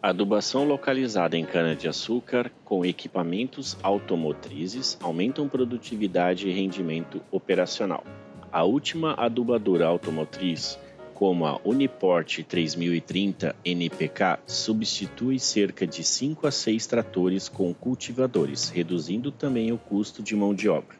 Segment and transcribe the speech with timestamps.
[0.00, 8.04] Adubação localizada em cana-de-açúcar com equipamentos automotrizes aumentam produtividade e rendimento operacional.
[8.52, 10.78] A última adubadora automotriz,
[11.14, 19.32] como a Uniport 3030 NPK, substitui cerca de 5 a 6 tratores com cultivadores, reduzindo
[19.32, 20.96] também o custo de mão de obra.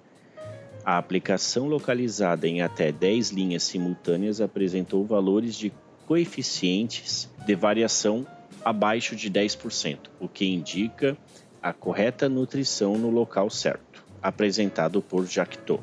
[0.84, 5.72] A aplicação localizada em até 10 linhas simultâneas apresentou valores de
[6.04, 8.26] coeficientes de variação
[8.68, 11.16] abaixo de 10%, o que indica
[11.62, 15.82] a correta nutrição no local certo, apresentado por Jactot,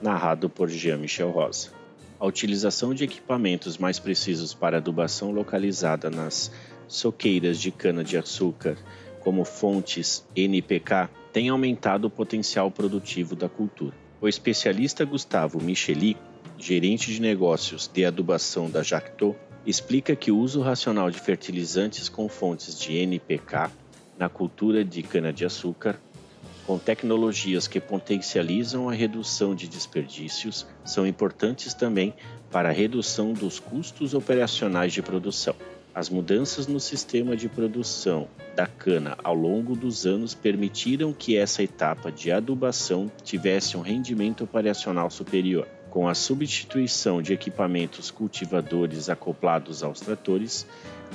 [0.00, 1.72] narrado por Jean-Michel Rosa.
[2.18, 6.50] A utilização de equipamentos mais precisos para adubação localizada nas
[6.88, 8.78] soqueiras de cana-de-açúcar,
[9.20, 13.94] como fontes NPK, tem aumentado o potencial produtivo da cultura.
[14.22, 16.16] O especialista Gustavo Micheli,
[16.56, 22.28] gerente de negócios de adubação da Jactot, explica que o uso racional de fertilizantes com
[22.28, 23.68] fontes de NPK
[24.16, 26.00] na cultura de cana-de-açúcar,
[26.64, 32.14] com tecnologias que potencializam a redução de desperdícios, são importantes também
[32.50, 35.54] para a redução dos custos operacionais de produção.
[35.92, 41.62] As mudanças no sistema de produção da cana ao longo dos anos permitiram que essa
[41.62, 45.66] etapa de adubação tivesse um rendimento operacional superior
[45.96, 50.66] com a substituição de equipamentos cultivadores acoplados aos tratores,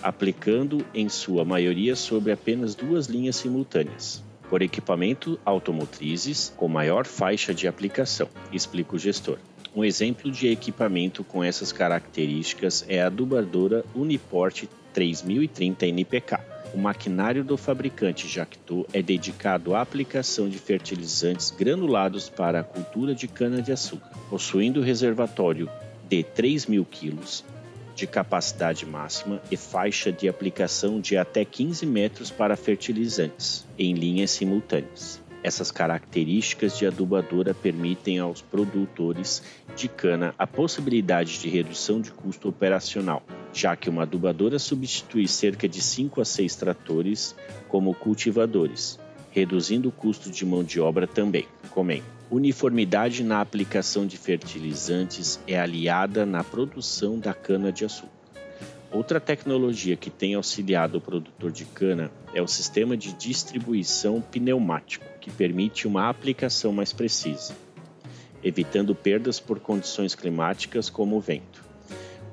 [0.02, 7.54] aplicando em sua maioria sobre apenas duas linhas simultâneas, por equipamento automotrizes com maior faixa
[7.54, 9.38] de aplicação, explica o gestor.
[9.76, 17.44] Um exemplo de equipamento com essas características é a adubadora Uniport 3030 NPK o maquinário
[17.44, 24.12] do fabricante Jacto é dedicado à aplicação de fertilizantes granulados para a cultura de cana-de-açúcar,
[24.30, 25.70] possuindo reservatório
[26.08, 27.44] de 3 mil quilos
[27.96, 34.32] de capacidade máxima e faixa de aplicação de até 15 metros para fertilizantes, em linhas
[34.32, 35.22] simultâneas.
[35.44, 39.44] Essas características de adubadora permitem aos produtores
[39.76, 45.68] de cana a possibilidade de redução de custo operacional, já que uma adubadora substitui cerca
[45.68, 47.36] de 5 a 6 tratores
[47.68, 49.00] como cultivadores,
[49.32, 51.48] reduzindo o custo de mão de obra também.
[51.70, 52.04] Comem.
[52.30, 58.22] Uniformidade na aplicação de fertilizantes é aliada na produção da cana-de-açúcar.
[58.90, 65.06] Outra tecnologia que tem auxiliado o produtor de cana é o sistema de distribuição pneumático,
[65.22, 67.56] que permite uma aplicação mais precisa,
[68.44, 71.71] evitando perdas por condições climáticas como o vento.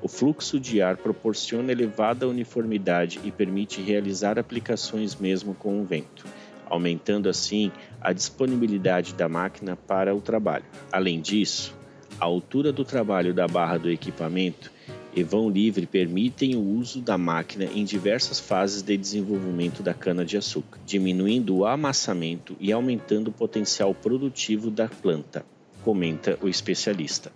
[0.01, 6.25] O fluxo de ar proporciona elevada uniformidade e permite realizar aplicações mesmo com o vento,
[6.67, 10.65] aumentando assim a disponibilidade da máquina para o trabalho.
[10.93, 11.75] Além disso,
[12.21, 14.71] a altura do trabalho da barra do equipamento
[15.15, 20.79] e vão livre permitem o uso da máquina em diversas fases de desenvolvimento da cana-de-açúcar,
[20.87, 25.45] diminuindo o amassamento e aumentando o potencial produtivo da planta,
[25.83, 27.33] comenta o especialista.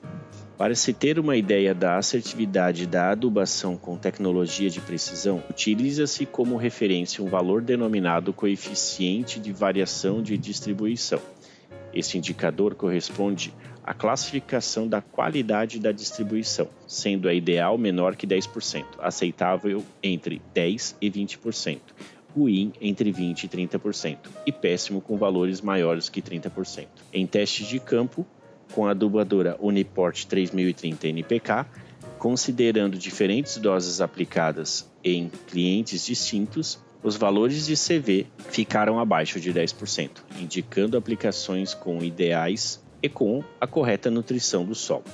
[0.56, 6.56] Para se ter uma ideia da assertividade da adubação com tecnologia de precisão, utiliza-se como
[6.56, 11.20] referência um valor denominado coeficiente de variação de distribuição.
[11.92, 13.52] Esse indicador corresponde
[13.84, 20.94] a classificação da qualidade da distribuição, sendo a ideal menor que 10%, aceitável entre 10%
[21.00, 21.80] e 20%,
[22.34, 26.86] ruim entre 20% e 30% e péssimo com valores maiores que 30%.
[27.12, 28.24] Em testes de campo,
[28.72, 31.66] com a adubadora Uniport 3030 NPK,
[32.18, 40.22] considerando diferentes doses aplicadas em clientes distintos, os valores de CV ficaram abaixo de 10%,
[40.40, 45.04] indicando aplicações com ideais e com a correta nutrição do solo.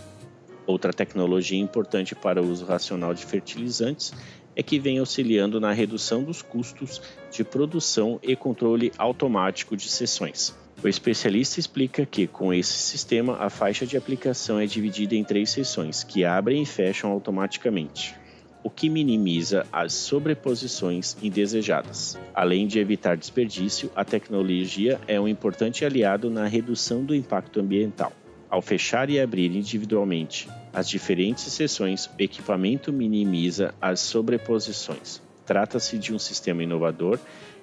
[0.66, 4.12] Outra tecnologia importante para o uso racional de fertilizantes
[4.54, 10.54] é que vem auxiliando na redução dos custos de produção e controle automático de seções.
[10.82, 15.50] O especialista explica que, com esse sistema, a faixa de aplicação é dividida em três
[15.50, 18.14] seções, que abrem e fecham automaticamente
[18.62, 22.18] o que minimiza as sobreposições indesejadas.
[22.34, 28.12] Além de evitar desperdício, a tecnologia é um importante aliado na redução do impacto ambiental.
[28.50, 35.22] Ao fechar e abrir individualmente as diferentes seções, o equipamento minimiza as sobreposições.
[35.48, 37.18] Trata-se de um sistema inovador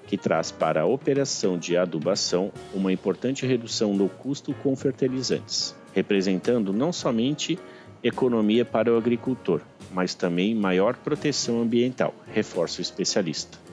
[0.07, 6.73] que traz para a operação de adubação uma importante redução no custo com fertilizantes, representando
[6.73, 7.59] não somente
[8.03, 9.61] economia para o agricultor,
[9.93, 13.64] mas também maior proteção ambiental, reforça o especialista.